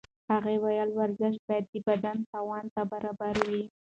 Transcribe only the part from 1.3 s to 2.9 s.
باید د بدن توان ته